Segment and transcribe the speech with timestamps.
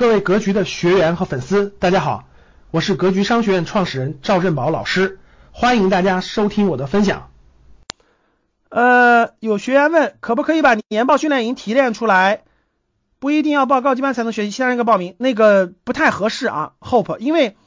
[0.00, 2.24] 各位格局的学员和粉丝，大家好，
[2.70, 5.18] 我是格局商学院创始人赵振宝老师，
[5.52, 7.30] 欢迎大家收听我的分享。
[8.70, 12.44] 呃，有学员问，可不可以把年报训练营提炼出来？
[13.18, 16.72] 不一定要报高级班才能学习，其他人可报名，那个不太合适啊。
[16.80, 17.58] Hope，因为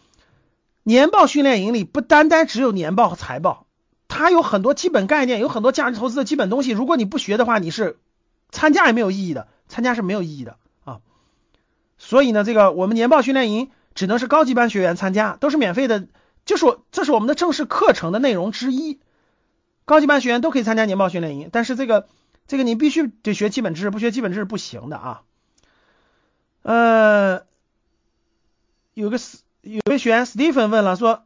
[0.82, 3.68] 年报训练营里不单单只有年报和财报，
[4.08, 6.72] 它有很多基本概念，有很多价值投资的基本东西。
[6.72, 8.00] 如果你不学的话，你是
[8.50, 10.58] 参加也没有意义的，参加是没有意义的。
[12.06, 16.06] 所以呢，这个我们年报训练营只能是高级班学员参加，都是免费的，
[16.44, 19.00] 就是我这是我们的正式课程的内容之一。
[19.86, 22.08] 高级班学员都可以参加年报训练营，但是这个
[22.46, 25.22] 这个你必须得学基本知识，不学基本知识不行的啊。
[26.64, 27.44] 呃，
[28.94, 29.18] 有个
[29.62, 31.24] 有位学员 Stephen 问了，说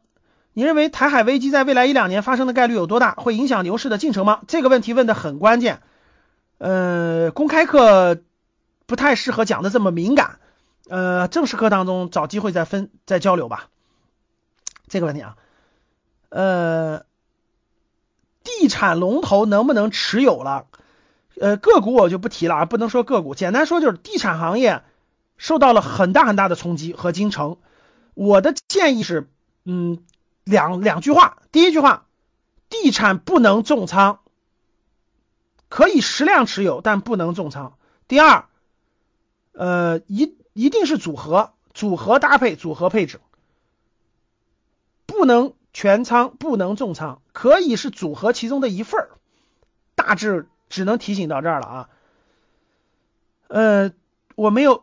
[0.52, 3.14] 你认为台海危机在未来一两年发生的概率有多大？
[3.14, 4.42] 会影响牛市的进程吗？
[4.46, 5.82] 这个问题问的很关键。
[6.58, 8.20] 呃，公开课
[8.86, 10.37] 不太适合讲的这么敏感。
[10.88, 13.68] 呃，正式课当中找机会再分再交流吧。
[14.88, 15.36] 这个问题啊，
[16.30, 17.04] 呃，
[18.42, 20.66] 地产龙头能不能持有了？
[21.38, 24.82] 呃，个股我就不提了啊，不能说个股，简单说就是地产行业
[25.36, 27.58] 受到了很大很大的冲击和京城。
[28.14, 29.28] 我的建议是，
[29.64, 30.02] 嗯，
[30.44, 31.36] 两两句话。
[31.52, 32.06] 第一句话，
[32.70, 34.20] 地产不能重仓，
[35.68, 37.76] 可以适量持有，但不能重仓。
[38.08, 38.46] 第二，
[39.52, 40.34] 呃，一。
[40.58, 43.20] 一定是组合，组合搭配，组合配置，
[45.06, 49.10] 不能全仓，不能重仓，可以是组合其中的一份儿。
[49.94, 51.88] 大致只能提醒到这儿了啊。
[53.46, 53.92] 呃，
[54.34, 54.82] 我没有，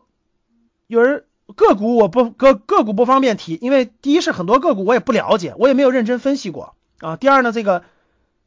[0.86, 7.16] 有人个股我不个个股不方便提，因为第一是很多个股我也不了解，我也没有认真分析过啊。
[7.16, 7.84] 第二呢，这个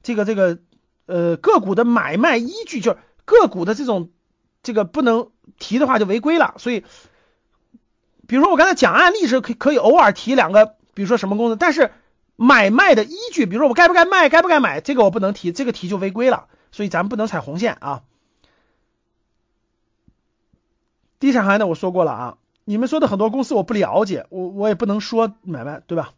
[0.02, 0.58] 这个这个
[1.06, 4.10] 呃个股的买卖依据就是个股的这种
[4.64, 6.84] 这个不能提的话就违规了，所以。
[8.30, 11.92] 比如说我刚才讲案例是可可以偶尔提两个，比如说什么公司，但是
[12.36, 18.04] 买卖的依据，比如说我该不该卖，该不该买，这个我不能提，这个提就违规了，所以咱们不能踩红线啊。
[21.20, 26.12] 地产行业呢，我说过了啊，你们说的很多公司我不了解，我我也不能说买卖，对吧？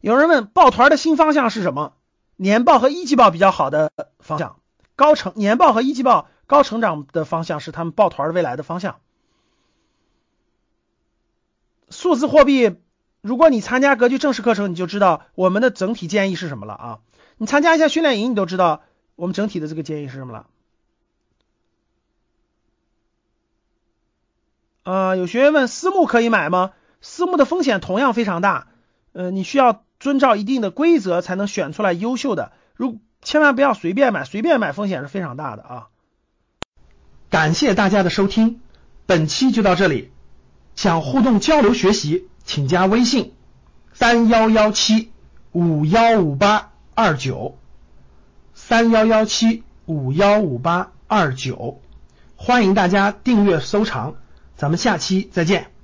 [0.00, 1.92] 有人问抱团的新方向是什么？
[2.36, 4.56] 年报和一季报比较好的方向，
[4.96, 8.96] 高成年报和一季报高成长的方向是他们抱团的未来的方向。
[11.88, 12.76] 数字货币，
[13.20, 16.98] 如果你参加格局正式课程，你就知道我们的整体建议是什么了啊！
[17.38, 18.82] 你参加一下训练营，你都知道
[19.14, 20.46] 我们整体的这个建议是什么了。
[24.82, 26.72] 啊，有学员问私募可以买吗？
[27.00, 28.68] 私募的风险同样非常大，
[29.12, 35.88] 呃，你需要遵照一定的规则才能选出来优秀的，如千万不要随便买，随便买风险是非常大的啊！
[37.30, 38.60] 感谢大家的收听，
[39.06, 40.10] 本期就到这里。
[40.76, 43.32] 想互动交流学习，请加微信
[43.94, 45.10] 三幺幺七
[45.52, 47.58] 五幺五八二九
[48.54, 51.80] 三幺幺七五幺五八二九，
[52.36, 54.16] 欢迎大家订阅收藏，
[54.56, 55.75] 咱们下期再见。